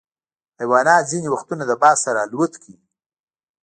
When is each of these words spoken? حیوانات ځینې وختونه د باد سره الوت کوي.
حیوانات 0.59 1.03
ځینې 1.11 1.27
وختونه 1.31 1.63
د 1.67 1.71
باد 1.81 1.97
سره 2.05 2.19
الوت 2.25 2.53
کوي. 2.61 2.77